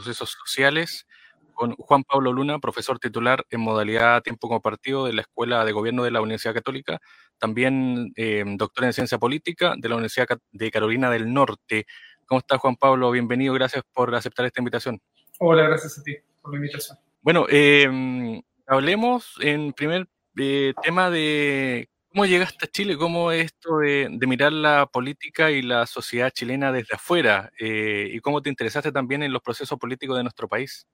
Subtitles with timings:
[0.00, 1.06] procesos sociales
[1.52, 6.04] con Juan Pablo Luna, profesor titular en modalidad tiempo compartido de la Escuela de Gobierno
[6.04, 7.00] de la Universidad Católica,
[7.38, 11.84] también eh, doctor en Ciencia Política de la Universidad de Carolina del Norte.
[12.24, 13.10] ¿Cómo está Juan Pablo?
[13.10, 14.98] Bienvenido, gracias por aceptar esta invitación.
[15.38, 16.96] Hola, gracias a ti por la invitación.
[17.20, 20.08] Bueno, em, hablemos en primer
[20.38, 25.62] eh, tema de cómo llegaste a Chile, cómo es esto de, mirar la política y
[25.62, 30.16] la sociedad chilena desde afuera eh, y cómo te interesaste también en los procesos políticos
[30.16, 30.86] de nuestro país.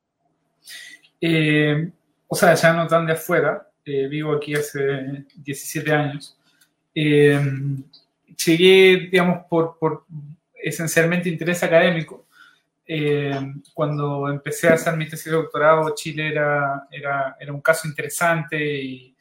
[1.21, 1.91] Eh,
[2.29, 6.37] o sea, ya no tan de afuera, vivo aquí hace 17 años.
[6.95, 10.05] llegué, digamos, por, por
[10.55, 12.27] esencialmente interés académico
[12.89, 13.33] eh,
[13.75, 18.63] cuando empecé a hacer mi tesis de doctorado, Chile era, era, era, un caso interesante
[18.63, 19.17] y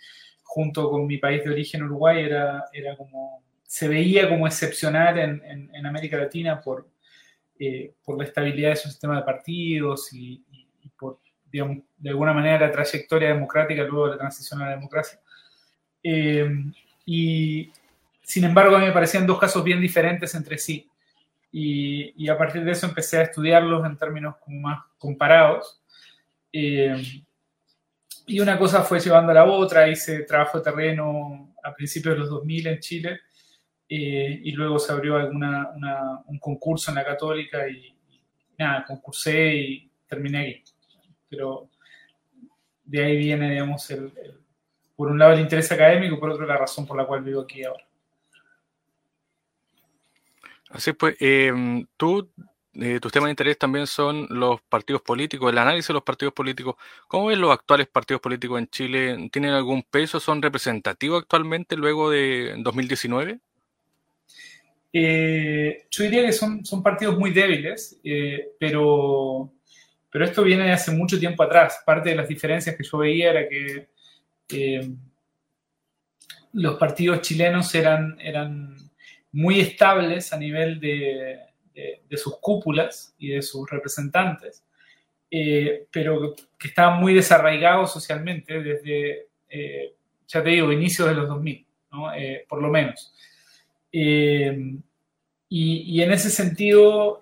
[0.55, 5.69] junto con mi país de origen, Uruguay, era, era como, se veía como excepcional en,
[5.73, 6.87] en, América Latina por,
[7.59, 10.41] eh, por la estabilidad de su sistema de partidos y,
[10.97, 11.19] por,
[11.51, 15.19] digamos, de alguna manera, la trayectoria democrática luego de la transición a la democracia.
[16.01, 16.49] Eh,
[17.05, 17.69] y
[18.21, 20.89] sin embargo, a mí me parecían dos casos bien diferentes entre sí.
[21.51, 25.81] Y, a partir de eso empecé a estudiarlos en términos como más comparados.
[26.53, 26.95] Eh,
[28.27, 32.19] y una cosa fue llevando a la otra, hice trabajo de terreno a principios de
[32.19, 33.19] los 2000 en Chile
[33.87, 35.71] eh, y luego se abrió alguna,
[36.25, 37.95] un concurso en la católica y,
[38.57, 40.63] nada, concursé y terminé aquí.
[41.29, 41.69] Pero
[42.83, 44.11] de ahí viene, digamos, el,
[44.95, 47.63] por un lado el interés académico por otro la razón por la cual vivo aquí
[47.63, 47.85] ahora.
[50.69, 52.29] Así pues, em, tú,
[52.81, 56.33] eh, tus temas de interés también son los partidos políticos, el análisis de los partidos
[56.33, 56.75] políticos.
[57.07, 59.29] ¿Cómo ves los actuales partidos políticos en Chile?
[59.31, 60.19] ¿Tienen algún peso?
[60.19, 63.39] ¿Son representativos actualmente luego de 2019?
[64.91, 69.53] Eh, yo diría que son, son partidos muy débiles, eh, pero,
[70.09, 71.81] pero esto viene de hace mucho tiempo atrás.
[71.85, 73.87] Parte de las diferencias que yo veía era que
[76.53, 78.75] los partidos chilenos eran, eran
[79.31, 81.39] muy estables a nivel de,
[82.17, 84.63] sus cúpulas y de sus representantes,
[85.29, 89.93] eh, pero que estaban muy desarraigados socialmente desde, eh,
[90.27, 91.65] ya te digo, inicios de los 2000,
[92.15, 93.13] eh, por lo menos.
[93.91, 94.81] Y,
[95.49, 97.21] y, en ese sentido,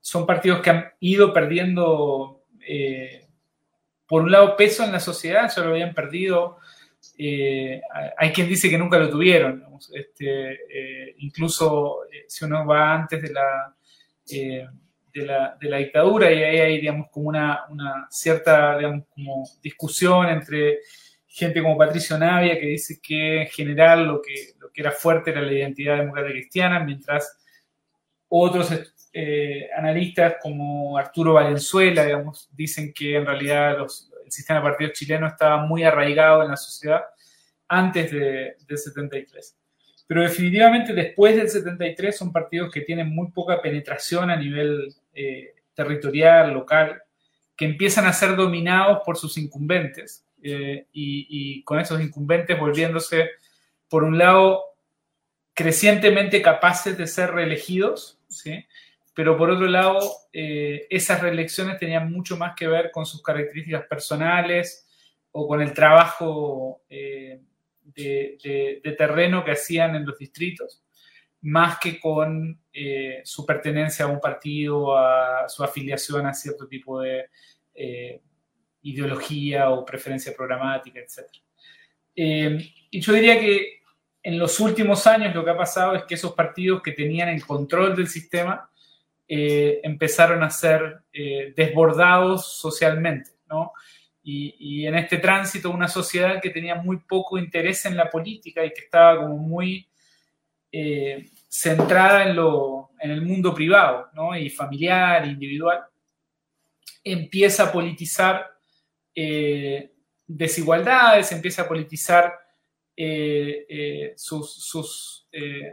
[0.00, 2.42] son partidos que han ido perdiendo,
[4.06, 6.58] por un lado, peso en la sociedad, ya lo habían perdido
[7.18, 7.80] eh,
[8.16, 9.64] hay quien dice que nunca lo tuvieron.
[9.92, 13.74] Este, eh, incluso eh, si uno va antes de la,
[14.26, 14.68] de
[15.24, 20.28] la, de, la, dictadura y ahí hay, digamos, como una, una, cierta, digamos, como discusión
[20.28, 20.78] entre
[21.26, 25.30] gente como Patricio Navia que dice que en general lo que, lo que era fuerte
[25.30, 27.38] era la identidad democrática cristiana, mientras
[28.28, 28.72] otros
[29.76, 35.58] analistas como Arturo Valenzuela, dicen que en realidad los, el sistema de partidos chileno estaba
[35.64, 37.02] muy arraigado en la sociedad
[37.68, 39.56] antes de, del 73.
[40.06, 45.54] Pero definitivamente después del 73 son partidos que tienen muy poca penetración a nivel eh,
[45.74, 47.02] territorial, local,
[47.56, 53.30] que empiezan a ser dominados por sus incumbentes eh, y, con esos incumbentes volviéndose,
[53.88, 54.62] por un lado,
[55.54, 58.18] crecientemente capaces de ser reelegidos.
[59.14, 60.00] Pero por otro lado,
[60.32, 64.88] eh, esas reelecciones tenían mucho más que ver con sus características personales
[65.30, 67.40] o con el trabajo eh,
[67.84, 70.82] de, terreno que hacían en los distritos,
[71.42, 77.00] más que con eh, su pertenencia a un partido, a su afiliación a cierto tipo
[77.00, 77.30] de
[78.82, 81.28] ideología o preferencia programática, etc.
[82.14, 83.80] y yo diría que
[84.22, 87.44] en los últimos años lo que ha pasado es que esos partidos que tenían el
[87.44, 88.70] control del sistema,
[89.26, 93.72] eh, empezaron a ser eh, desbordados socialmente, ¿no?
[94.22, 98.72] Y, en este tránsito una sociedad que tenía muy poco interés en la política y
[98.72, 99.86] que estaba como muy
[100.72, 104.36] eh, centrada en, lo, en el mundo privado, ¿no?
[104.36, 105.80] Y familiar, individual,
[107.02, 108.50] empieza a politizar
[110.26, 112.34] desigualdades, empieza a politizar
[114.16, 115.28] sus, sus,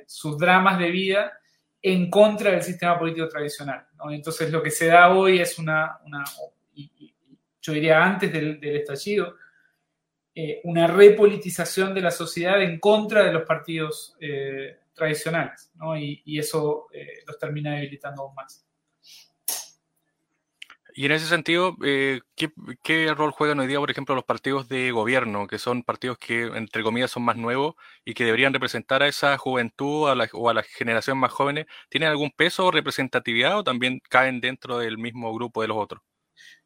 [0.06, 1.41] sus dramas de vida
[1.82, 3.86] en contra del sistema político tradicional.
[4.10, 6.00] Entonces lo que se da hoy es una,
[7.62, 9.36] yo diría antes del, estallido,
[10.34, 16.88] eh, una repolitización de la sociedad en contra de los partidos eh, tradicionales, y, eso
[16.94, 18.66] eh, los termina debilitando aún más.
[20.94, 24.92] Y en ese sentido, eh, ¿qué, rol juegan hoy día, por ejemplo, los partidos de
[24.92, 29.08] gobierno, que son partidos que, entre comillas, son más nuevos y que deberían representar a
[29.08, 31.66] esa juventud o a la generación más jóvenes?
[31.90, 36.02] ¿Tienen algún peso o representatividad o también caen dentro del mismo grupo de los otros?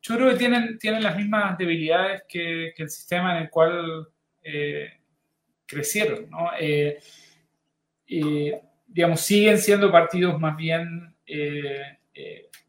[0.01, 4.07] Yo creo que tienen, tienen las mismas debilidades que, el sistema en el cual
[4.41, 4.99] eh,
[5.65, 6.29] crecieron.
[6.29, 6.51] ¿no?
[6.59, 6.99] Eh,
[8.87, 11.15] digamos, siguen siendo partidos más bien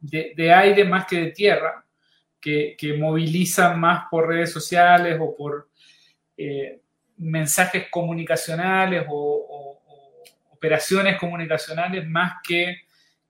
[0.00, 1.84] de, aire más que de tierra,
[2.40, 5.68] que, movilizan más por redes sociales o por
[6.36, 6.80] eh,
[7.18, 9.82] mensajes comunicacionales o,
[10.50, 12.78] operaciones comunicacionales más que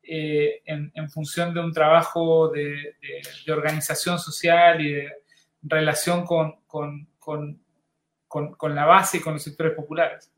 [0.03, 2.95] eh, en, función de un trabajo de,
[3.49, 5.13] organización social y de
[5.63, 7.61] relación con, con,
[8.75, 10.31] la base y con los sectores populares.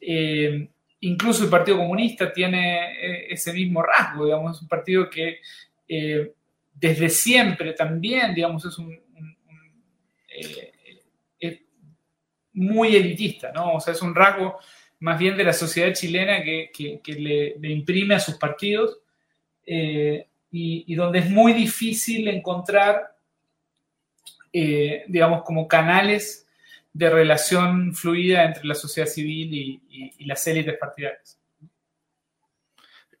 [0.00, 0.68] Eh,
[1.00, 5.40] incluso el Partido Comunista tiene eh, ese mismo rasgo, digamos, es un partido que
[5.88, 6.32] eh,
[6.74, 8.98] desde siempre también, digamos, es un,
[10.28, 11.62] eh,
[12.54, 13.74] muy elitista, ¿no?
[13.74, 14.58] O sea, es un rasgo
[15.00, 18.98] más bien de la sociedad chilena que, le, imprime a sus partidos
[19.66, 23.14] y, donde es muy difícil encontrar,
[24.52, 26.45] digamos, como canales
[26.96, 31.38] de relación fluida entre la sociedad civil y, las élites partidarias.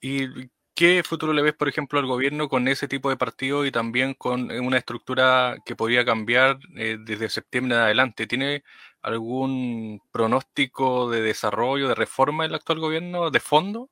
[0.00, 3.70] ¿Y qué futuro le ves, por ejemplo, al gobierno con ese tipo de partido y
[3.70, 8.26] también con una estructura que podría cambiar eh, desde septiembre en adelante?
[8.26, 8.64] ¿Tiene
[9.02, 13.90] algún pronóstico de desarrollo, de reforma el actual gobierno, de fondo?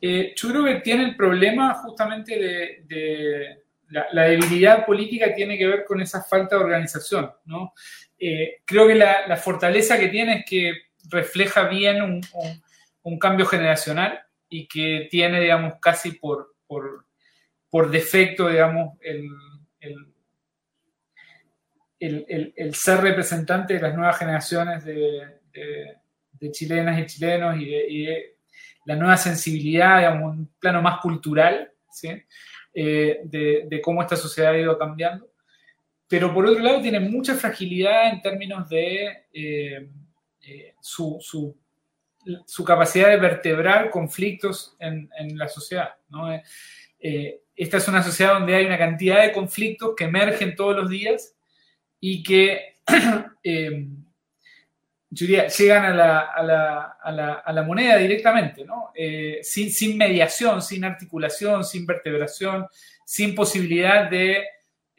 [0.00, 5.84] Eh, yo creo que tiene el problema justamente de, la, debilidad política tiene que ver
[5.84, 7.72] con esa falta de organización, ¿no?
[8.24, 10.72] Eh, creo que la, fortaleza que tiene es que
[11.08, 12.22] refleja bien
[13.02, 16.54] un, cambio generacional y que tiene, digamos, casi por,
[17.90, 19.28] defecto, digamos, el,
[22.74, 25.98] ser representante de las nuevas generaciones de,
[26.52, 28.06] chilenas y chilenos y
[28.84, 32.22] la nueva sensibilidad, digamos, un plano más cultural, ¿sí?
[32.72, 35.31] Eh, de, cómo esta sociedad ha ido cambiando
[36.12, 39.88] pero por otro lado tiene mucha fragilidad en términos de eh,
[40.42, 41.16] eh, su,
[42.44, 45.94] su, capacidad de vertebrar conflictos en, en la sociedad.
[46.10, 46.30] ¿no?
[47.00, 50.90] Eh, esta es una sociedad donde hay una cantidad de conflictos que emergen todos los
[50.90, 51.34] días
[51.98, 52.74] y que
[53.42, 58.92] yo diría, llegan a la, a, la, a, la, a la, moneda directamente, ¿no?
[59.40, 62.66] sin, sin mediación, sin articulación, sin vertebración,
[63.06, 64.44] sin posibilidad de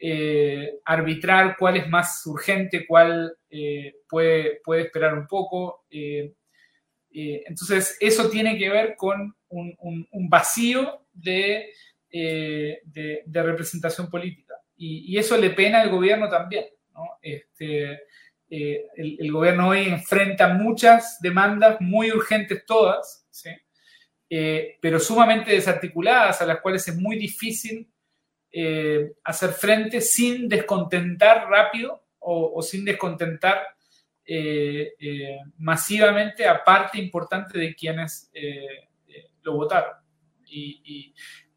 [0.06, 5.86] eh, arbitrar cuál es más urgente, cuál eh, puede, puede, esperar un poco.
[5.88, 6.34] Eh,
[7.10, 11.70] entonces, eso tiene que ver con un, vacío de,
[13.32, 14.56] representación política.
[14.76, 16.66] Y, eso le pena al gobierno también.
[17.22, 18.02] Este,
[18.50, 23.26] el, gobierno hoy enfrenta muchas demandas muy urgentes todas,
[24.28, 27.88] pero sumamente desarticuladas, a las cuales es muy difícil
[28.56, 33.66] eh, hacer frente sin descontentar rápido o, sin descontentar
[34.24, 38.30] eh, eh, masivamente a parte importante de quienes
[39.42, 39.96] lo votaron.
[40.46, 41.12] Y,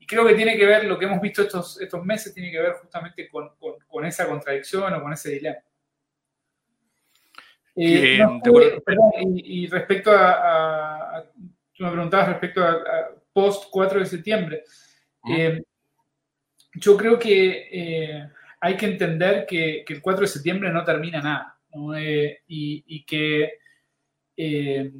[0.07, 2.73] creo que tiene que ver, lo que hemos visto estos, estos meses, tiene que ver
[2.73, 3.51] justamente con,
[4.03, 5.59] esa contradicción o con ese dilema.
[9.43, 11.23] y, respecto a,
[11.75, 14.63] tú me preguntabas respecto a, post 4 de septiembre
[16.79, 18.29] yo creo que eh,
[18.59, 21.57] hay que entender que, el 4 de septiembre no termina nada
[21.97, 23.59] eh, y, que
[24.35, 24.91] eh,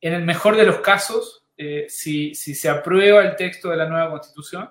[0.00, 1.44] en el mejor de los casos,
[1.88, 4.70] si, se aprueba el texto de la nueva constitución,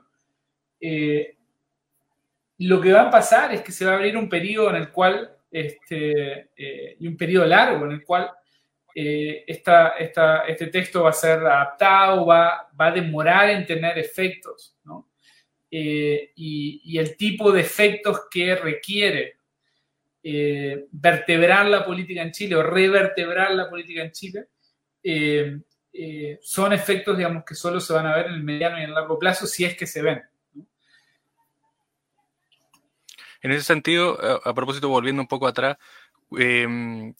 [2.57, 4.91] lo que va a pasar es que se va a abrir un periodo en el
[4.91, 6.49] cual, este,
[6.99, 8.29] y un periodo largo en el cual
[8.93, 15.10] este texto va a ser adaptado, va, va a demorar en tener efectos, ¿no?
[15.73, 19.37] Eh, y, el tipo de efectos que requiere
[20.21, 24.47] eh, vertebrar la política en Chile o revertebrar la política en Chile,
[25.01, 25.57] eh,
[26.41, 28.95] son efectos, digamos, que solo se van a ver en el mediano y en el
[28.95, 30.21] largo plazo si es que se ven.
[33.41, 35.77] En ese sentido, a, propósito, volviendo un poco atrás,
[36.37, 37.15] em,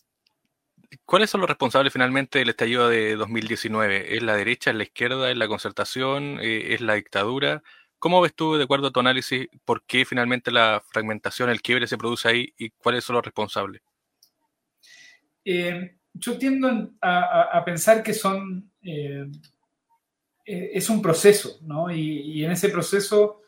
[1.05, 4.15] ¿cuáles son los responsables finalmente del estallido de 2019?
[4.15, 7.63] ¿Es la derecha, es la izquierda, es la concertación, es la dictadura?
[8.01, 11.85] ¿Cómo ves tú, de acuerdo a tu análisis, por qué finalmente la fragmentación, el quiebre
[11.85, 13.83] se produce ahí y cuáles son los responsables?
[15.45, 19.27] Eh, yo tiendo a, pensar que son, eh,
[20.43, 21.91] eh, es un proceso, ¿no?
[21.91, 23.43] Y, en ese proceso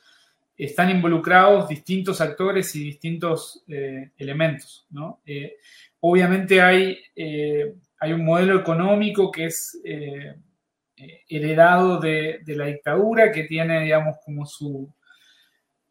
[0.55, 3.65] están involucrados distintos actores y distintos
[4.17, 4.88] elementos.
[6.00, 7.00] obviamente hay,
[7.98, 9.81] hay un modelo económico que es
[10.95, 14.93] heredado de, la dictadura, que tiene, digamos, como su,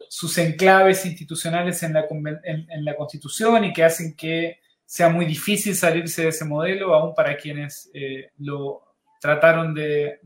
[0.09, 6.29] sus enclaves institucionales en la, Constitución y que hacen que sea muy difícil salirse de
[6.29, 8.83] ese modelo, aún para quienes eh, lo
[9.21, 10.21] trataron de,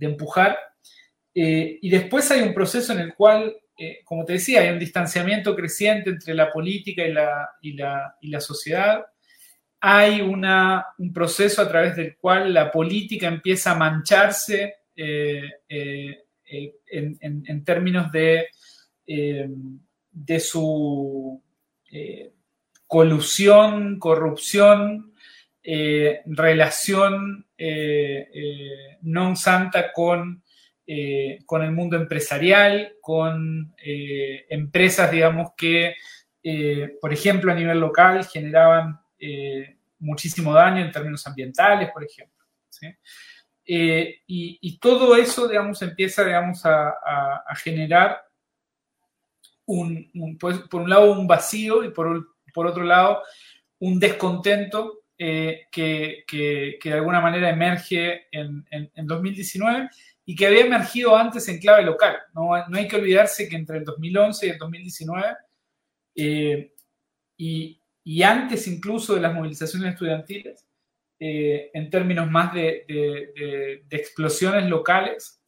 [0.00, 0.56] empujar.
[1.34, 4.78] Eh, y después hay un proceso en el cual, eh, como te decía, hay un
[4.78, 7.02] distanciamiento creciente entre la política
[7.60, 9.06] y la, sociedad.
[9.80, 16.24] Hay una, un proceso a través del cual la política empieza a mancharse en,
[17.64, 18.48] términos de,
[19.06, 21.42] de su
[22.88, 25.14] colusión, corrupción,
[25.70, 30.40] eh, relación eh, eh, non santa con,
[31.44, 35.92] con, el mundo empresarial, con empresas, digamos, que,
[36.98, 38.98] por ejemplo, a nivel local generaban
[39.98, 42.38] muchísimo daño en términos ambientales, por ejemplo.
[43.70, 48.22] Y, todo eso, digamos, empieza, digamos, a, generar
[49.66, 53.22] un, pues, por un lado un vacío y por, otro lado,
[53.80, 56.24] un descontento eh, que,
[56.82, 58.64] de alguna manera emerge en,
[59.06, 59.90] 2019
[60.24, 62.16] y que había emergido antes en clave local.
[62.34, 65.36] No, hay que olvidarse que entre el 2011 y el 2019,
[66.16, 66.72] eh,
[67.36, 67.77] y,
[68.22, 70.66] antes incluso de las movilizaciones estudiantiles,
[71.20, 75.40] eh, en términos más de, explosiones locales,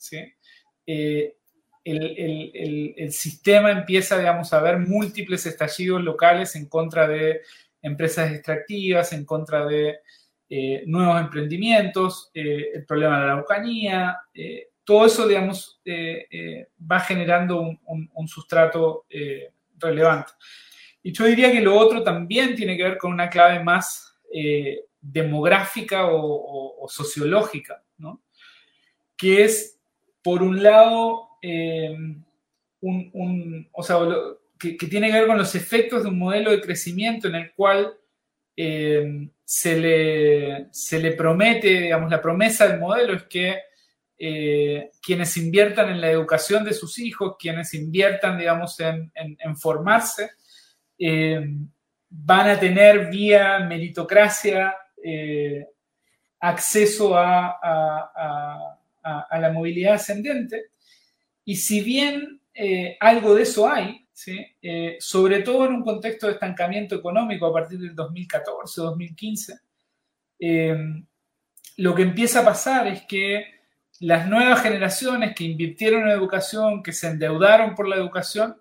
[1.84, 7.40] el, sistema empieza, digamos, a ver múltiples estallidos locales en contra de
[7.82, 10.00] empresas extractivas, en contra de
[10.48, 17.60] eh, nuevos emprendimientos, eh, el problema de la Araucanía, eh, todo eso, digamos, va generando
[17.60, 19.06] un, sustrato
[19.78, 20.32] relevante.
[21.02, 24.16] Y yo diría que lo otro también tiene que ver con una clave más
[25.00, 28.22] demográfica o, sociológica, ¿no?
[29.16, 29.78] que es,
[30.22, 31.96] por un lado, eh,
[32.80, 33.98] un, o sea,
[34.58, 37.94] que, tiene que ver con los efectos de un modelo de crecimiento en el cual
[38.56, 43.58] eh, se, le, se, le, promete, digamos, la promesa del modelo es que
[44.18, 50.30] eh, quienes inviertan en la educación de sus hijos, quienes inviertan, digamos, en, formarse,
[52.08, 54.74] van a tener vía meritocracia
[56.40, 57.58] acceso a,
[59.02, 60.70] a, la movilidad ascendente.
[61.44, 64.06] Y si bien eh, algo de eso hay,
[64.62, 69.58] eh, sobre todo en un contexto de estancamiento económico a partir del 2014, 2015,
[70.40, 70.76] eh,
[71.76, 73.60] lo que empieza a pasar es que
[74.00, 78.56] las nuevas generaciones que invirtieron en educación, que se endeudaron por la educación,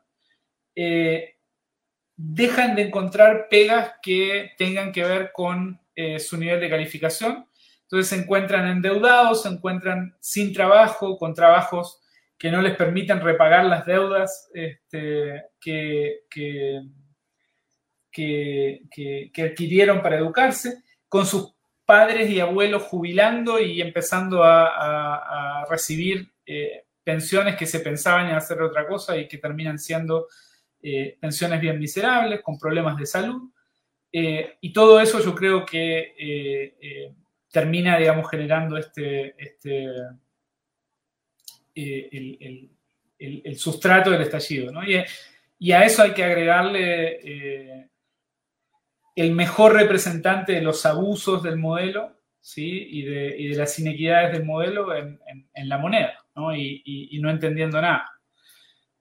[2.22, 5.80] dejan de encontrar pegas que tengan que ver con
[6.18, 7.46] su nivel de calificación.
[7.84, 12.02] Entonces se encuentran endeudados, se encuentran sin trabajo, con trabajos
[12.38, 16.22] que no les permitan repagar las deudas este, que,
[18.12, 21.54] que, adquirieron para educarse, con sus
[21.86, 28.62] padres y abuelos jubilando y empezando a, recibir eh, pensiones que se pensaban en hacer
[28.62, 30.28] otra cosa y que terminan siendo
[30.82, 33.52] eh, pensiones bien miserables, con problemas de salud.
[34.12, 36.74] Eh, y todo eso yo creo que
[37.52, 39.88] termina, digamos, generando este, este
[41.76, 42.70] eh,
[43.20, 44.72] el, sustrato del estallido.
[45.60, 47.90] Y, a eso hay que agregarle eh,
[49.16, 52.88] el mejor representante de los abusos del modelo ¿sí?
[52.92, 55.20] y, de, las inequidades del modelo en,
[55.54, 56.14] la moneda
[56.56, 58.10] Y, no entendiendo nada.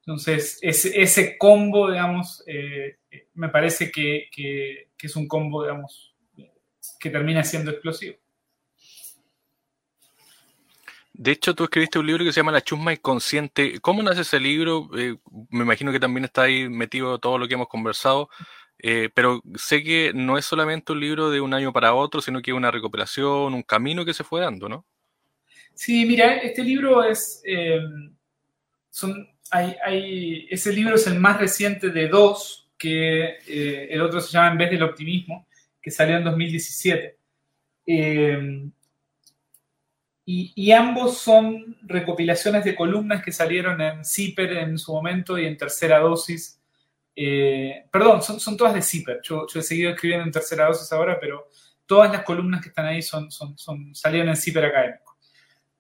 [0.09, 2.97] Entonces, ese, ese combo, digamos, eh,
[3.35, 6.15] me parece que, que, es un combo, digamos,
[6.99, 8.17] que termina siendo explosivo.
[11.13, 13.81] De hecho, tú escribiste un libro que se llama La chusma inconsciente.
[13.81, 14.89] ¿Cómo nace ese libro?
[14.97, 15.19] Eh,
[15.51, 18.31] me imagino que también está ahí metido todo lo que hemos conversado,
[18.79, 22.41] eh, pero sé que no es solamente un libro de un año para otro, sino
[22.41, 24.87] que es una recuperación, un camino que se fue dando, ¿no?
[25.75, 27.43] Sí, mira, este libro es...
[28.89, 33.39] Eh, son, hay, ese libro es el más reciente de dos, que
[33.91, 35.49] el otro se llama En vez del optimismo,
[35.81, 37.19] que salió en 2017.
[40.31, 45.57] Y, ambos son recopilaciones de columnas que salieron en CIPER en su momento y en
[45.57, 46.61] tercera dosis.
[47.17, 49.21] Eh, perdón, son, son, todas de CIPER.
[49.23, 51.49] Yo, he seguido escribiendo en tercera dosis ahora, pero
[51.87, 55.17] todas las columnas que están ahí son, son, son salieron en CIPER académico.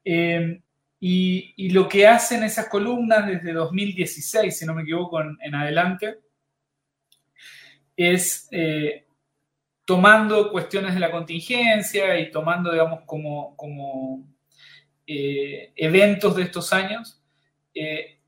[0.02, 0.62] Eh,
[1.00, 6.18] Y, lo que hacen esas columnas desde 2016, si no me equivoco, en, adelante,
[7.96, 9.06] es eh,
[9.84, 14.26] tomando cuestiones de la contingencia y tomando, digamos, como,
[15.06, 17.22] eh, eventos de estos años,
[17.74, 18.18] eh,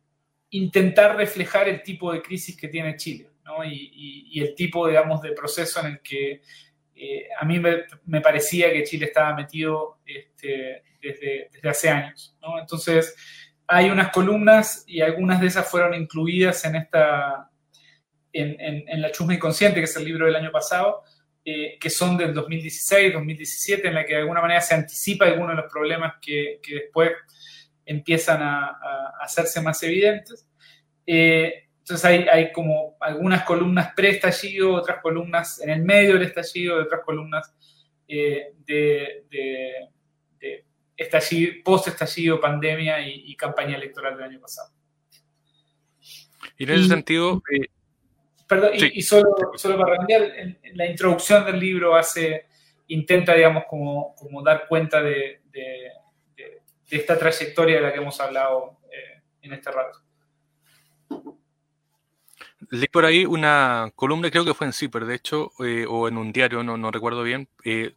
[0.50, 3.29] intentar reflejar el tipo de crisis que tiene Chile
[3.67, 6.43] y, el tipo, digamos, de proceso en el que
[7.39, 12.37] a mí me, parecía que Chile estaba metido este, desde, hace años.
[12.61, 13.14] Entonces,
[13.66, 17.50] hay unas columnas y algunas de esas fueron incluidas en, esta,
[18.33, 21.02] en, La Chusma Inconsciente, que es el libro del año pasado,
[21.45, 25.57] eh, que son del 2016, 2017, en la que de alguna manera se anticipa algunos
[25.57, 27.12] de los problemas que, después
[27.87, 28.76] empiezan a,
[29.21, 30.47] hacerse más evidentes.
[31.07, 36.83] Eh, entonces hay, hay, como algunas columnas pre-estallido, otras columnas en el medio del estallido,
[36.83, 37.52] otras columnas
[38.12, 39.25] eh, de,
[41.64, 44.71] post-estallido, pandemia y, campaña electoral del año pasado.
[46.59, 47.42] Y en ese sentido...
[47.52, 47.66] Eh,
[48.47, 49.35] perdón, y, solo,
[49.78, 52.47] para cambiar, en, la introducción del libro hace,
[52.88, 55.40] intenta, digamos, como, como dar cuenta de,
[56.88, 60.00] esta trayectoria de la que hemos hablado eh, en este rato.
[62.69, 66.19] Leí por ahí una columna, creo que fue en CIPER, de hecho, eh, o en
[66.19, 67.49] un diario, no, no recuerdo bien.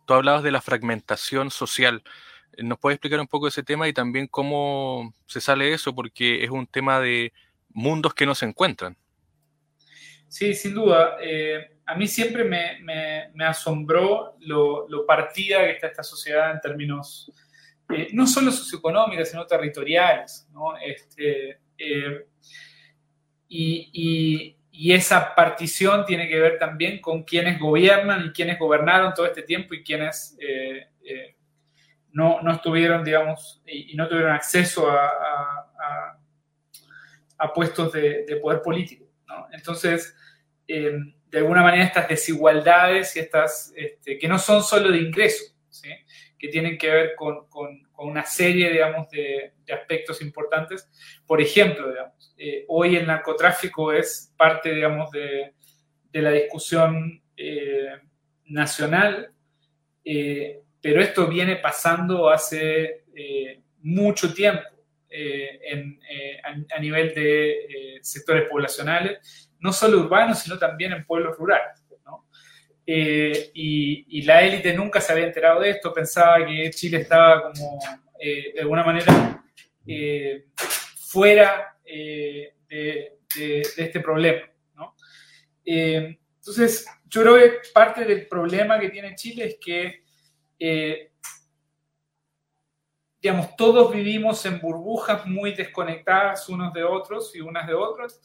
[0.05, 2.03] tú hablabas de la fragmentación social
[2.57, 5.93] ¿Nos puede explicar un poco ese tema y también cómo se sale eso?
[5.95, 7.33] Porque es un tema de
[7.69, 8.97] mundos que no se encuentran.
[10.27, 11.17] Sí, sin duda.
[11.21, 17.31] Eh, a mí siempre me, asombró lo, partida que está esta sociedad en términos
[17.89, 20.47] eh, no solo socioeconómicos, sino territoriales.
[20.83, 22.25] Este, eh,
[23.47, 24.57] y,
[24.91, 29.75] esa partición tiene que ver también con quienes gobiernan y quienes gobernaron todo este tiempo
[29.75, 30.35] y quienes
[32.13, 35.09] no, no estuvieron, digamos, y, no tuvieron acceso a,
[37.37, 39.05] a, puestos de, poder político.
[39.51, 40.15] Entonces,
[40.67, 40.93] eh,
[41.27, 45.53] de alguna manera estas desigualdades y estas, este, que no son solo de ingreso,
[46.39, 50.89] que tienen que ver con, con, una serie, digamos, de, aspectos importantes.
[51.25, 55.53] Por ejemplo, digamos, eh, hoy el narcotráfico es parte, digamos, de,
[56.11, 57.99] de la discusión eh,
[58.45, 59.33] nacional
[60.83, 64.63] pero esto viene pasando hace eh, mucho tiempo
[65.09, 71.81] eh, eh, a, nivel de sectores poblacionales, no solo urbanos, sino también en pueblos rurales.
[72.85, 77.79] Y, la élite nunca se había enterado de esto, pensaba que Chile estaba como,
[78.19, 79.41] de alguna manera,
[80.97, 82.55] fuera de,
[83.77, 84.49] este problema.
[85.63, 90.02] entonces, yo creo que parte del problema que tiene Chile es que
[90.65, 91.11] eh,
[93.21, 98.21] digamos, todos vivimos en burbujas muy desconectadas unos de otros y unas de otras,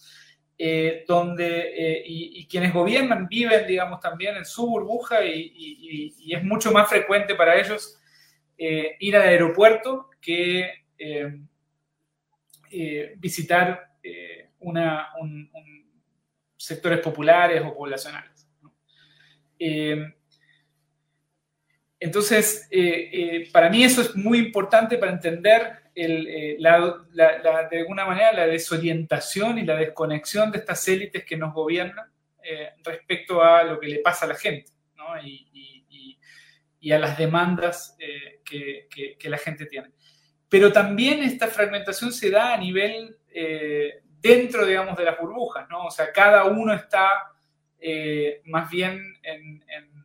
[0.57, 6.70] eh, donde, eh, y, quienes gobiernan viven, digamos, también en su burbuja y, es mucho
[6.70, 7.98] más frecuente para ellos
[8.57, 10.85] ir al aeropuerto que
[13.16, 13.94] visitar
[14.61, 15.09] una,
[16.57, 18.48] sectores populares o poblacionales.
[22.01, 28.33] Entonces, eh, eh, para mí eso es muy importante para entender eh, de alguna manera
[28.33, 32.07] la desorientación y la desconexión de estas élites que nos gobiernan
[32.83, 34.73] respecto a lo que le pasa a la gente
[35.23, 37.95] y, a las demandas
[38.43, 39.91] que, la gente tiene.
[40.49, 43.19] Pero también esta fragmentación se da a nivel
[44.21, 45.87] dentro, digamos, de las burbujas, ¿no?
[45.87, 47.11] O sea, cada uno está
[48.45, 49.98] más bien en en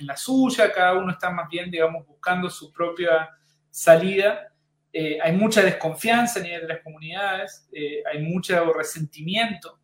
[0.00, 3.30] la, suya, cada uno está más bien, digamos, buscando su propia
[3.70, 4.52] salida.
[4.92, 9.80] Eh, hay mucha desconfianza a nivel de las comunidades, eh, hay mucho resentimiento,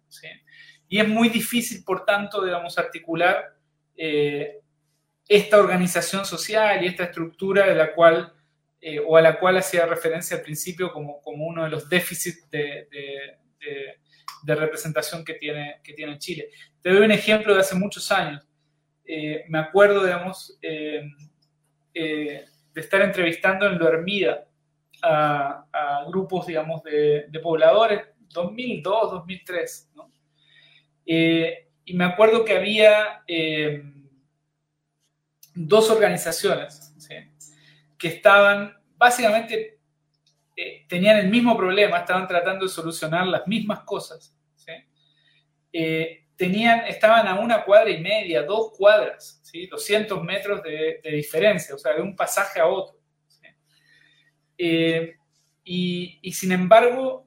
[0.89, 3.57] y es muy difícil, por tanto, digamos, articular
[3.97, 4.61] eh,
[5.29, 8.33] esta organización social y esta estructura de la cual,
[9.07, 12.89] o a la cual hacía referencia al principio como, como uno de los déficits de,
[12.91, 16.49] de, representación que tiene, que tiene Chile.
[16.81, 18.50] Te doy un ejemplo de hace muchos años.
[19.13, 21.03] Eh, me acuerdo, digamos, eh,
[21.93, 23.91] eh, de estar entrevistando en Lo
[25.03, 30.13] a, a grupos, digamos, de, pobladores, 2002, 2003, ¿no?
[31.05, 33.25] y me acuerdo que había
[35.57, 36.95] dos organizaciones
[37.99, 39.81] que estaban, básicamente,
[40.87, 44.37] tenían el mismo problema, estaban tratando de solucionar las mismas cosas.
[44.55, 44.73] ¿sí?
[46.41, 49.67] Tenían, estaban a una cuadra y media, dos cuadras, ¿sí?
[49.67, 52.99] 200 metros de, diferencia, o sea, de un pasaje a otro.
[54.57, 55.17] Eh,
[55.63, 57.27] y, sin embargo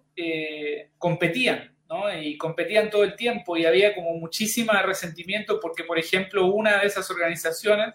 [0.97, 2.11] competían, ¿no?
[2.11, 6.87] Y competían todo el tiempo y había como muchísimo resentimiento porque, por ejemplo, una de
[6.87, 7.93] esas organizaciones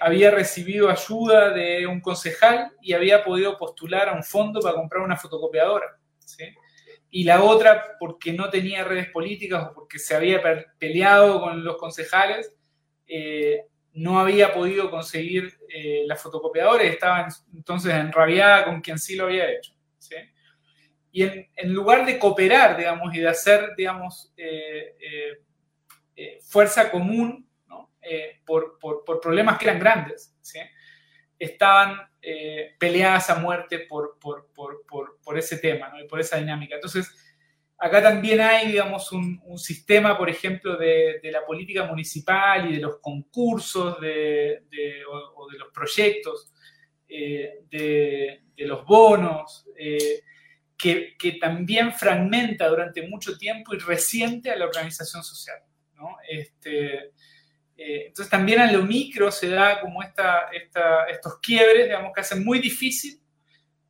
[0.00, 5.02] había recibido ayuda de un concejal y había podido postular a un fondo para comprar
[5.02, 5.98] una fotocopiadora.
[7.16, 10.42] Y la otra porque no tenía redes políticas o porque se había
[10.76, 12.52] peleado con los concejales,
[13.06, 19.26] eh, no había podido conseguir eh, las fotocopiadoras, estaba entonces enrabiada con quien sí lo
[19.26, 19.72] había hecho.
[21.12, 25.38] Y en, lugar de cooperar, digamos, y de hacer, digamos, eh,
[26.42, 27.48] fuerza común
[28.44, 30.36] por, por, problemas que eran grandes,
[31.38, 36.76] estaban eh, peleadas a muerte por, por, por, por ese tema y por esa dinámica.
[36.76, 37.10] Entonces,
[37.78, 42.80] acá también hay, digamos, un, sistema, por ejemplo, de, de, la política municipal y de
[42.80, 44.62] los concursos de,
[45.36, 46.52] o, de los proyectos,
[47.08, 50.22] eh, de, los bonos, eh,
[50.78, 55.58] que, que, también fragmenta durante mucho tiempo y resiente a la organización social.
[55.94, 56.16] ¿no?
[56.28, 57.12] Este,
[57.76, 60.48] eh, entonces también a lo micro se da como esta,
[61.10, 63.20] estos quiebres, digamos, que hacen muy difícil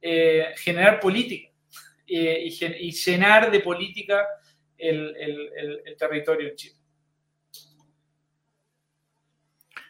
[0.01, 1.51] eh, generar política
[2.07, 2.49] eh,
[2.81, 4.27] y, llenar de política
[4.79, 5.15] el,
[5.99, 6.75] territorio en Chile.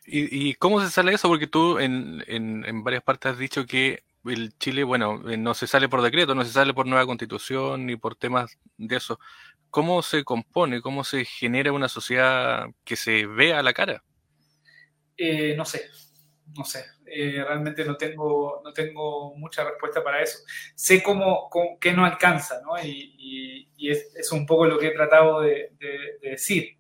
[0.07, 1.29] ¿Y, cómo se sale eso?
[1.29, 5.89] Porque tú en, en, varias partes has dicho que el Chile, bueno, no se sale
[5.89, 9.19] por decreto, no se sale por nueva constitución ni por temas de eso.
[9.71, 14.05] ¿Cómo se compone, cómo se genera una sociedad que se vea a la cara?
[15.17, 15.91] Eh, no sé,
[16.57, 16.85] no sé.
[17.07, 20.39] Eh, realmente no tengo, no tengo mucha respuesta para eso.
[20.75, 22.83] Sé cómo, qué no alcanza, ¿no?
[22.83, 25.73] Y, es, un poco lo que he tratado de,
[26.23, 26.79] decir.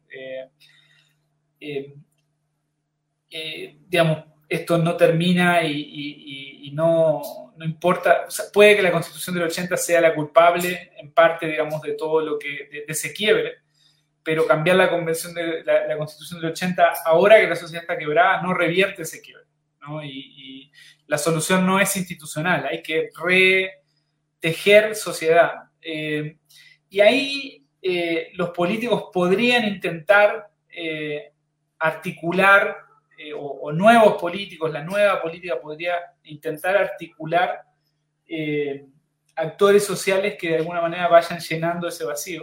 [3.31, 9.77] Eh, digamos, esto no termina y, no, no importa, puede que la constitución del 80
[9.77, 13.59] sea la culpable en parte, digamos, de todo lo que, de, ese quiebre,
[14.23, 18.43] pero cambiar la convención de la, constitución del 80 ahora que la sociedad está quebrada
[18.43, 19.45] no revierte ese quiebre,
[19.81, 20.03] ¿no?
[20.03, 20.71] Y,
[21.07, 25.65] la solución no es institucional, hay que retejer sociedad.
[25.83, 26.39] Eh,
[26.89, 31.35] y ahí eh, los políticos podrían intentar eh,
[31.79, 32.84] articular
[33.25, 37.63] eh, o, nuevos políticos, la nueva política podría intentar articular
[38.27, 38.85] eh,
[39.35, 42.43] actores sociales que de alguna manera vayan llenando ese vacío.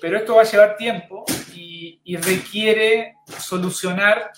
[0.00, 4.32] Pero esto va a llevar tiempo y, requiere solucionar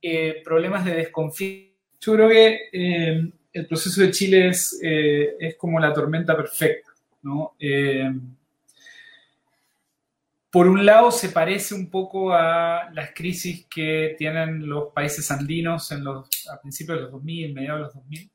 [0.00, 1.74] eh, problemas de desconfianza.
[2.00, 6.92] Yo creo que el proceso de Chile es, es como la tormenta perfecta.
[7.22, 7.56] ¿no?
[10.50, 15.92] Por un lado se parece un poco a las crisis que tienen los países andinos
[15.92, 18.30] en los, a principios de los 2000, mediados de los 2000,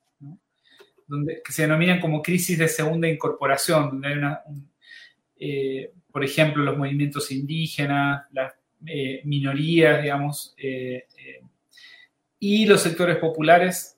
[1.07, 4.41] donde, que se denominan como crisis de segunda incorporación, donde hay una,
[5.39, 8.53] eh, por ejemplo, los movimientos indígenas, las
[8.85, 11.07] eh, minorías, digamos, eh,
[12.39, 13.97] y los sectores populares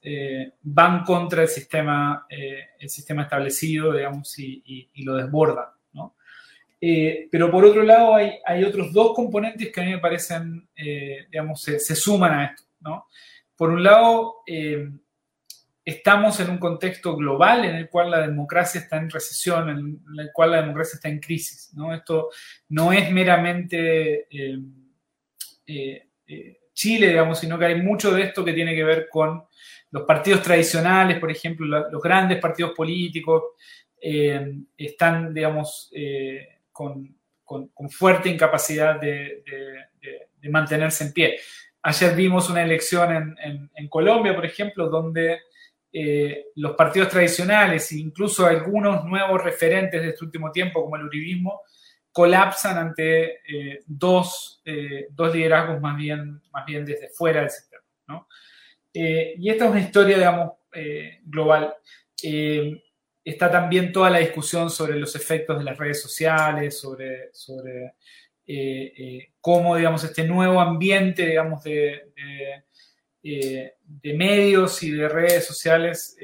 [0.62, 5.75] van contra el sistema, el sistema establecido, digamos, y, y lo desbordan.
[6.82, 11.26] Eh, pero por otro lado hay, otros dos componentes que a mí me parecen, eh,
[11.32, 12.64] digamos, se, suman a esto.
[12.82, 13.08] ¿no?
[13.56, 14.90] Por un lado, eh,
[15.84, 20.32] estamos en un contexto global en el cual la democracia está en recesión, en el
[20.34, 21.72] cual la democracia está en crisis.
[21.74, 21.94] ¿no?
[21.94, 22.30] Esto
[22.70, 24.28] no es meramente
[26.74, 29.44] Chile, digamos, sino que hay mucho de esto que tiene que ver con
[29.92, 33.44] los partidos tradicionales, por ejemplo, los grandes partidos políticos,
[34.78, 35.90] están, digamos,
[36.76, 37.16] con,
[37.90, 39.44] fuerte incapacidad de,
[40.50, 41.40] mantenerse en pie.
[41.82, 45.40] Ayer vimos una elección en, Colombia, por ejemplo, donde
[45.92, 51.04] eh, los partidos tradicionales e incluso algunos nuevos referentes de este último tiempo, como el
[51.04, 51.62] uribismo,
[52.12, 58.28] colapsan ante eh, dos, eh, dos, liderazgos más bien, más bien desde fuera del sistema.
[58.94, 60.52] y esta es una historia, digamos,
[61.24, 61.74] global
[63.26, 67.96] está también toda la discusión sobre los efectos de las redes sociales, sobre, sobre
[68.46, 72.64] eh, eh, cómo, digamos, este nuevo ambiente, digamos, de, de,
[73.24, 76.16] eh, medios y de redes sociales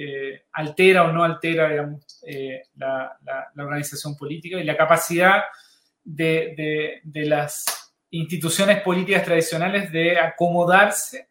[0.53, 2.21] altera o no altera, digamos,
[2.75, 5.41] la, la, organización política y la capacidad
[6.03, 7.65] de, de las
[8.11, 11.29] instituciones políticas tradicionales de acomodarse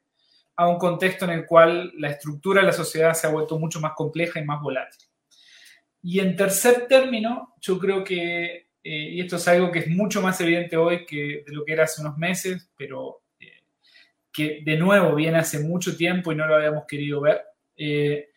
[0.56, 3.80] a un contexto en el cual la estructura de la sociedad se ha vuelto mucho
[3.80, 5.09] más compleja y más volátil.
[6.02, 10.22] Y en tercer término, yo creo que, eh, y esto es algo que es mucho
[10.22, 13.64] más evidente hoy que de lo que era hace unos meses, pero eh,
[14.32, 17.42] que de nuevo viene hace mucho tiempo y no lo habíamos querido ver,
[17.76, 18.28] eh,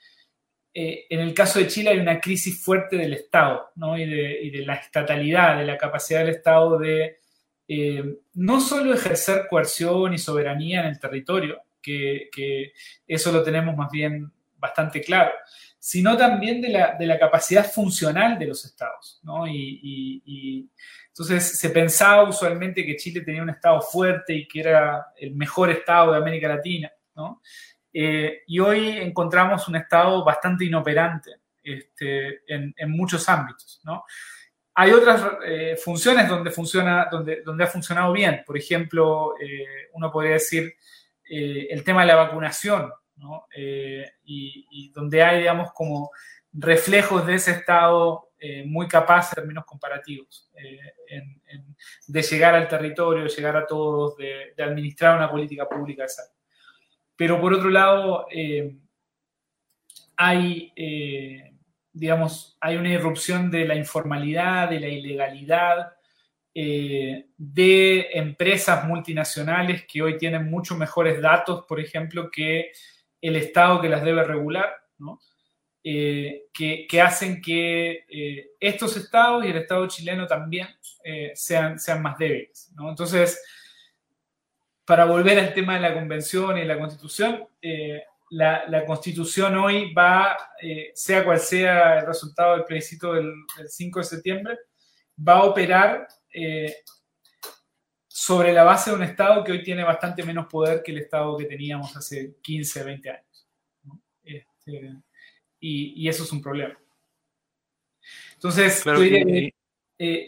[0.73, 3.97] en el caso de Chile hay una crisis fuerte del Estado ¿no?
[3.97, 7.19] y, de, la estatalidad, de la capacidad del Estado de
[8.33, 12.73] no solo ejercer coerción y soberanía en el territorio, que,
[13.07, 15.31] eso lo tenemos más bien bastante claro,
[15.85, 19.19] sino también de la, capacidad funcional de los estados.
[19.21, 19.45] ¿no?
[19.45, 20.69] Y,
[21.09, 25.69] entonces se pensaba usualmente que Chile tenía un estado fuerte y que era el mejor
[25.71, 26.89] estado de América Latina.
[27.15, 27.41] ¿no?
[27.91, 33.81] Eh, y hoy encontramos un Estado bastante inoperante este, en, muchos ámbitos.
[33.83, 34.05] ¿no?
[34.75, 38.41] Hay otras eh, funciones donde, funciona, donde, donde ha funcionado bien.
[38.45, 40.75] Por ejemplo, eh, uno podría decir
[41.25, 43.45] el tema de la vacunación, ¿no?
[44.23, 46.11] y, donde hay, digamos, como
[46.51, 48.29] reflejos de ese Estado
[48.65, 50.51] muy capaz en términos comparativos,
[52.07, 56.31] de llegar al territorio, de llegar a todos, de, administrar una política pública de salud.
[57.15, 58.75] Pero por otro lado, eh,
[60.15, 61.53] hay, eh,
[61.91, 65.93] digamos, hay una irrupción de la informalidad, de la ilegalidad,
[66.55, 72.71] eh, de empresas multinacionales que hoy tienen mucho mejores datos, por ejemplo, que
[73.23, 74.71] el Estado que las debe regular,
[75.83, 78.05] que, hacen que
[78.59, 80.67] estos estados y el Estado chileno también
[81.33, 82.71] sean, sean más débiles.
[82.79, 83.41] Entonces,
[84.85, 90.37] para volver al tema de la convención y la constitución, eh, la, constitución hoy va,
[90.61, 93.31] eh, sea cual sea el resultado del plebiscito del,
[93.67, 94.57] 5 de septiembre,
[95.17, 96.75] va a operar eh,
[98.15, 101.35] sobre la base de un Estado que hoy tiene bastante menos poder que el Estado
[101.37, 103.47] que teníamos hace 15, 20 años.
[104.23, 104.95] Este,
[105.59, 106.77] y, eso es un problema.
[108.33, 108.85] Entonces,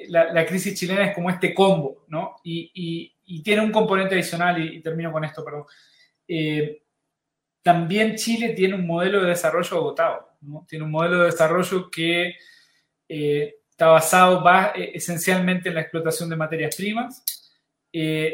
[0.07, 2.37] la, crisis chilena es como este combo, ¿no?
[2.43, 5.65] y y tiene un componente adicional, y, termino con esto, perdón.
[6.27, 6.81] Eh,
[7.61, 10.65] también Chile tiene un modelo de desarrollo agotado, ¿no?
[10.69, 12.35] Tiene un modelo de desarrollo que
[13.09, 17.34] eh, está basado va, eh, esencialmente en la explotación de materias primas,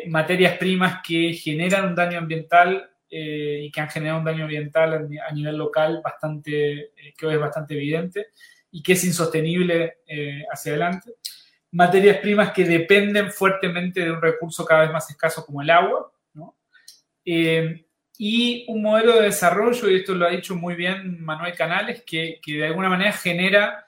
[0.08, 5.34] materias primas que generan un daño ambiental y que han generado un daño ambiental a
[5.34, 8.28] nivel local bastante, que hoy es bastante evidente
[8.72, 9.98] y que es insostenible
[10.52, 11.14] hacia adelante.
[11.74, 16.12] Materias primas que dependen fuertemente de un recurso cada vez más escaso como el agua,
[17.26, 17.86] eh,
[18.18, 22.40] y un modelo de desarrollo, y esto lo ha dicho muy bien Manuel Canales, que,
[22.46, 23.86] de alguna manera genera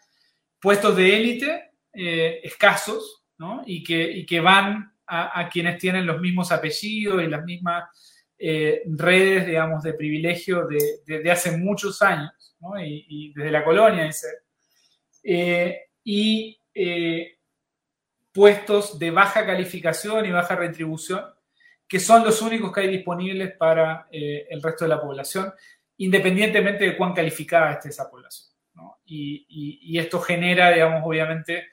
[0.60, 3.20] puestos de élite eh, escasos,
[3.66, 7.84] y, que, que van a, quienes tienen los mismos apellidos y las mismas
[8.38, 14.28] eh, redes, digamos, de privilegio de, hace muchos años, y, desde la colonia, dice.
[16.04, 16.58] y
[18.34, 21.24] puestos de baja calificación y baja retribución,
[21.88, 25.54] que son los únicos que hay disponibles para eh, el resto de la población,
[25.98, 28.50] independientemente de cuán calificada esté esa población.
[29.06, 31.68] Y, esto genera, digamos, obviamente,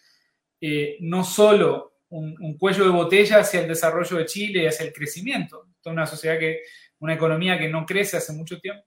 [0.61, 4.93] eh, no solo un, cuello de botella hacia el desarrollo de Chile y hacia el
[4.93, 6.63] crecimiento, toda una sociedad que,
[6.99, 8.85] una economía que no crece hace mucho tiempo,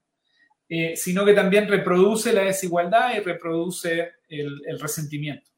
[0.68, 5.54] eh, sino que también reproduce la desigualdad y reproduce el resentimiento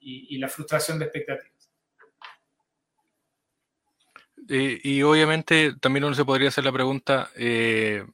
[0.00, 1.52] y, la frustración de expectativas.
[4.48, 8.04] y obviamente también uno se podría hacer la pregunta, eh,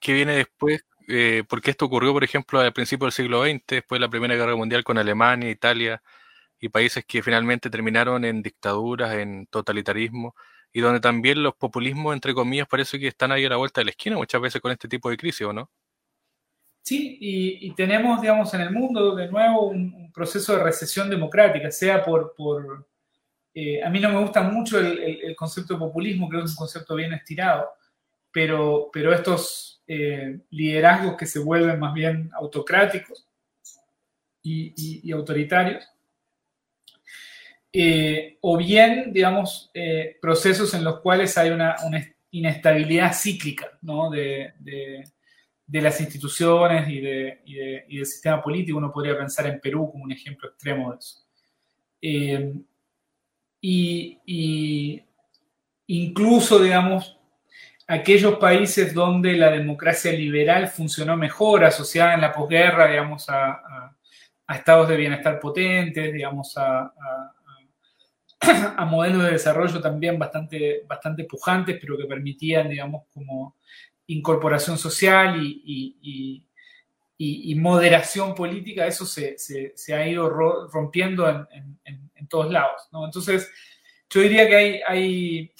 [0.00, 0.84] ¿qué viene después?
[1.06, 4.36] Eh, porque esto ocurrió, por ejemplo, al principio del siglo XX, después de la Primera
[4.36, 6.02] Guerra Mundial con Alemania, Italia
[6.60, 10.34] y países que finalmente terminaron en dictaduras, en totalitarismo,
[10.72, 13.86] y donde también los populismos, entre comillas, parece que están ahí a la vuelta de
[13.86, 15.70] la esquina muchas veces con este tipo de crisis, ¿o no?
[16.82, 22.04] Sí, y, tenemos, digamos, en el mundo de nuevo un, proceso de recesión democrática, sea
[22.04, 22.34] por...
[22.34, 22.86] por
[23.54, 26.56] eh, a mí no me gusta mucho el, concepto de populismo, creo que es un
[26.56, 27.68] concepto bien estirado,
[28.32, 33.26] pero, pero estos eh, liderazgos que se vuelven más bien autocráticos
[34.42, 35.88] y, autoritarios,
[37.72, 39.70] eh, o bien, digamos,
[40.20, 41.76] procesos en los cuales hay una,
[42.30, 44.10] inestabilidad cíclica, ¿no?
[44.10, 44.52] de
[45.68, 48.78] de las instituciones y, del sistema político.
[48.78, 51.22] Uno podría pensar en Perú como un ejemplo extremo de eso.
[52.00, 52.54] Eh,
[53.60, 55.02] y,
[55.86, 57.18] incluso, digamos,
[57.86, 63.94] aquellos países donde la democracia liberal funcionó mejor, asociada en la posguerra, digamos, a,
[64.48, 67.34] estados de bienestar potentes, digamos, a, a,
[68.86, 73.56] modelos de desarrollo también bastante, bastante pujantes, pero que permitían, digamos, como
[74.06, 76.44] incorporación social y,
[77.56, 80.28] moderación política, eso se, ha ido
[80.68, 82.88] rompiendo en, todos lados.
[82.92, 83.50] Entonces,
[84.10, 85.50] yo diría que hay,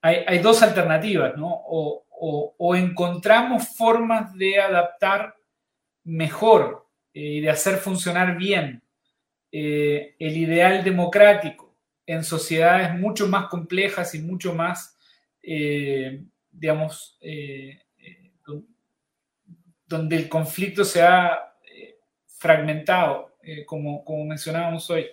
[0.00, 1.48] hay, dos alternativas, ¿no?
[1.50, 5.36] O, encontramos formas de adaptar
[6.04, 8.82] mejor y de hacer funcionar bien
[9.50, 11.74] el ideal democrático
[12.06, 14.96] en sociedades mucho más complejas y mucho más,
[16.50, 17.18] digamos,
[19.86, 21.54] donde el conflicto se ha
[22.26, 25.06] fragmentado, como, como mencionábamos hoy.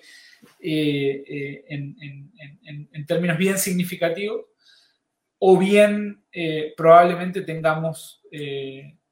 [0.60, 4.46] Eh, eh, en, términos bien significativos,
[5.38, 8.22] o bien eh, probablemente tengamos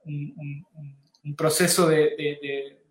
[0.05, 2.82] un, proceso de,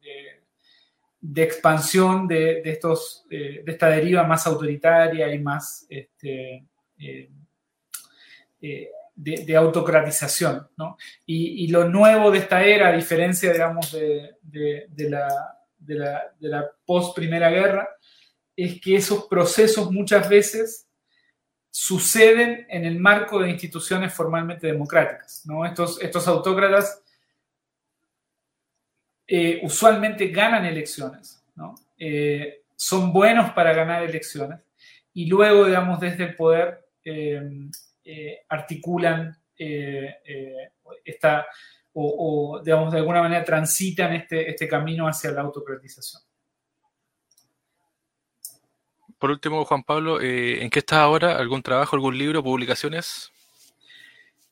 [1.36, 6.64] expansión de, estos, de esta deriva más autoritaria y más este,
[9.14, 10.68] de, autocratización.
[10.76, 10.96] ¿no?
[11.26, 14.36] Y, y, lo nuevo de esta era, a diferencia, digamos, de,
[14.98, 17.88] la, de la, de la post-primera guerra,
[18.56, 20.88] es que esos procesos muchas veces
[21.70, 25.42] suceden en el marco de instituciones formalmente democráticas.
[25.46, 25.64] ¿no?
[25.64, 27.01] Estos, estos autócratas
[29.26, 31.74] eh, usualmente ganan elecciones, ¿no?
[31.98, 34.60] Eh, son buenos para ganar elecciones
[35.14, 37.50] y luego, digamos, desde el poder eh,
[38.48, 39.36] articulan
[41.04, 41.46] esta,
[41.92, 46.22] o, o, digamos, de alguna manera transitan este, este camino hacia la autocratización.
[49.22, 51.38] Por último, Juan Pablo, eh, ¿en qué estás ahora?
[51.38, 53.30] ¿Algún trabajo, algún libro, publicaciones?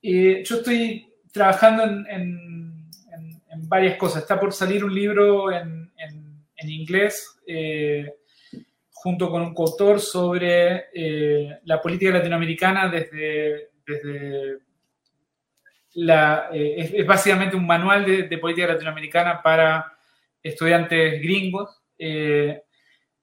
[0.00, 2.79] Eh, yo estoy trabajando en,
[3.58, 4.22] varias cosas.
[4.22, 5.90] Está por salir un libro en,
[6.62, 8.16] inglés eh,
[8.92, 10.88] junto con un coautor sobre
[11.64, 13.70] la política latinoamericana desde,
[15.94, 16.50] la...
[16.52, 19.92] Es, básicamente un manual de, política latinoamericana para
[20.42, 21.80] estudiantes gringos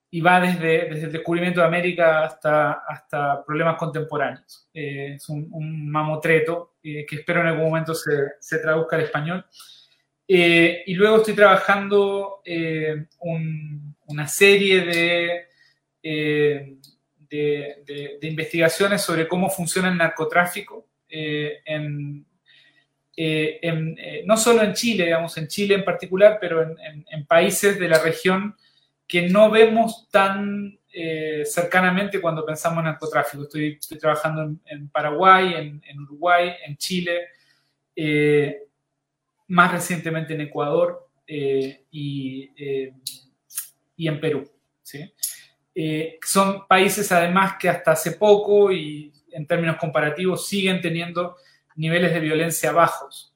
[0.09, 4.69] y va desde, desde, el descubrimiento de América hasta, hasta problemas contemporáneos.
[4.73, 9.45] Eh, es un, mamotreto eh, que espero en algún momento se, se traduzca al español.
[10.27, 12.41] Eh, y luego estoy trabajando
[14.07, 15.47] una serie de,
[17.29, 22.25] de, investigaciones sobre cómo funciona el narcotráfico, en,
[24.25, 28.55] no solo en Chile, digamos, en Chile en particular, pero en, países de la región
[29.07, 33.43] que no vemos tan eh, cercanamente cuando pensamos en narcotráfico.
[33.43, 37.27] Estoy, trabajando en, Paraguay, en, Uruguay, en Chile,
[37.95, 38.66] eh,
[39.47, 42.51] más recientemente en Ecuador eh, y,
[43.95, 44.49] y, en Perú.
[46.25, 51.35] son países además que hasta hace poco y en términos comparativos siguen teniendo
[51.75, 53.33] niveles de violencia bajos.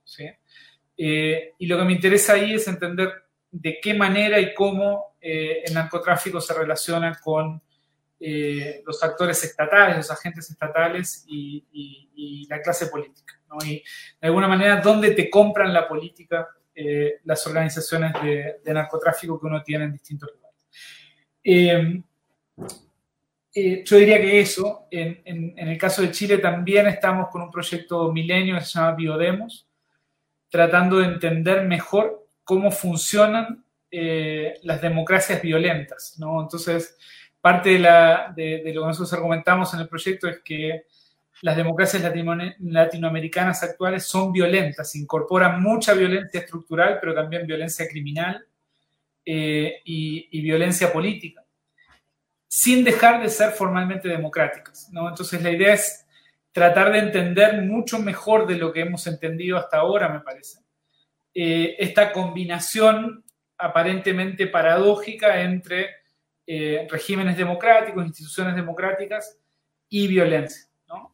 [0.97, 3.12] y lo que me interesa ahí es entender
[3.52, 7.62] de qué manera y cómo eh, el narcotráfico se relaciona con
[8.24, 13.40] eh, los actores estatales, los agentes estatales y, la clase política.
[13.66, 19.48] Y de alguna manera, ¿dónde te compran la política eh, las organizaciones de, narcotráfico que
[19.48, 20.52] uno tiene en distintos lugares?
[23.84, 28.12] yo diría que eso, en, en, el caso de Chile también estamos con un proyecto
[28.12, 29.68] milenio que se llama Biodemos,
[30.50, 36.16] tratando de entender mejor cómo funcionan eh, las democracias violentas.
[36.18, 36.42] ¿no?
[36.42, 36.98] Entonces,
[37.42, 40.86] parte de, lo que nosotros argumentamos en el proyecto es que
[41.42, 42.04] las democracias
[42.60, 48.46] latinoamericanas actuales son violentas, incorporan mucha violencia estructural, pero también violencia criminal
[49.26, 51.44] eh, y, violencia política,
[52.48, 54.90] sin dejar de ser formalmente democráticas.
[54.94, 56.06] Entonces, la idea es
[56.52, 60.60] tratar de entender mucho mejor de lo que hemos entendido hasta ahora, me parece,
[61.34, 63.24] eh, esta combinación
[63.58, 66.01] aparentemente paradójica entre
[66.54, 69.40] eh, regímenes democráticos, instituciones democráticas
[69.90, 70.68] y violencia.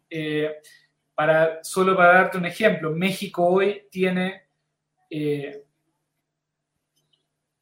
[0.10, 0.56] Eh,
[1.14, 4.44] para, solo para darte un ejemplo, México hoy tiene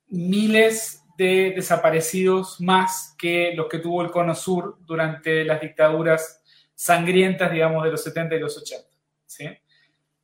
[0.07, 6.41] miles de desaparecidos más que los que tuvo el Cono Sur durante las dictaduras
[6.73, 8.89] sangrientas, digamos, de los 70 y los 80.
[9.25, 9.45] ¿sí?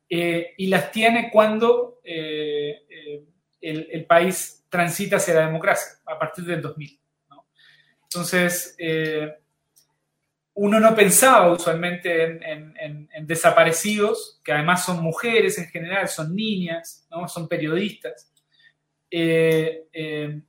[0.08, 3.24] Eh, y las tiene cuando eh, eh,
[3.60, 7.00] el, país transita hacia la democracia, a partir del 2000.
[8.14, 8.76] Entonces,
[10.54, 17.26] uno no pensaba usualmente en, desaparecidos, que además son mujeres en general, son niñas, ¿no?
[17.28, 18.32] son periodistas,
[19.10, 20.44] en,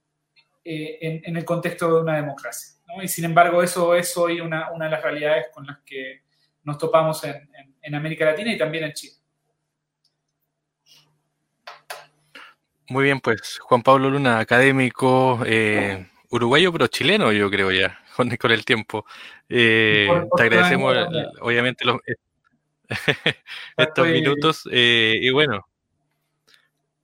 [0.63, 2.73] el contexto de una democracia.
[3.01, 6.23] Y sin embargo, eso es hoy una, de las realidades con las que
[6.63, 9.23] nos topamos en América Latina y también en Chile.
[12.89, 16.05] Muy bien, pues Juan Pablo Luna, académico eh,
[16.35, 17.99] uruguayo, pero chileno, yo creo ya,
[18.39, 19.05] con, el tiempo.
[19.49, 20.95] Eh, te agradecemos,
[21.41, 21.97] obviamente, los,
[23.77, 24.67] estos minutos.
[24.71, 25.65] Eh, y bueno,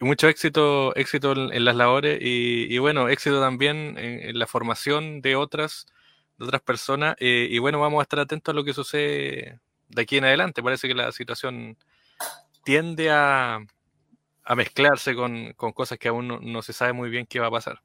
[0.02, 5.88] Mucho éxito, éxito en, las labores y, bueno, éxito también en, la formación de otras,
[6.38, 7.18] de otras personas.
[7.20, 9.60] Eh, y bueno, vamos a estar atentos a lo que sucede
[9.90, 10.64] de aquí en adelante.
[10.64, 11.78] Parece que la situación
[12.64, 13.60] tiende a,
[14.56, 17.82] mezclarse con, cosas que aún no, se sabe muy bien qué va a pasar.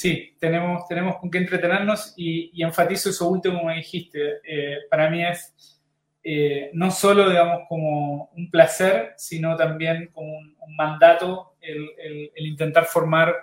[0.00, 4.38] Sí, tenemos, tenemos con qué entretenernos y, enfatizo eso último como dijiste.
[4.44, 5.80] Eh, para mí es
[6.22, 13.34] eh, no solo, digamos, como un placer, sino también como un, mandato el, intentar formar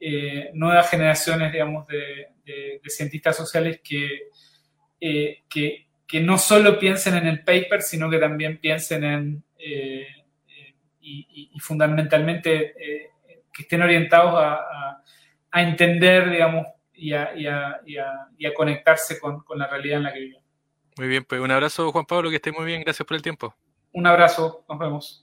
[0.00, 3.80] eh, nuevas generaciones, digamos, de, cientistas sociales
[4.98, 9.44] eh, que, que, no solo piensen en el paper, sino que también piensen en,
[11.00, 12.74] y, fundamentalmente,
[13.52, 15.00] que estén orientados a,
[15.62, 17.80] entender, digamos, y a,
[18.54, 20.42] conectarse con, con la realidad en la que vivimos.
[20.96, 23.54] Muy bien, pues un abrazo Juan Pablo, que esté muy bien, gracias por el tiempo.
[23.92, 25.20] Un abrazo, nos vemos.